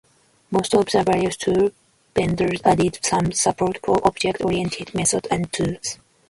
[0.49, 1.69] Most of the various tool
[2.15, 5.99] vendors added some support for object-oriented methods and tools.